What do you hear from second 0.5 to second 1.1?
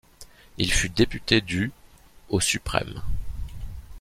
Il fut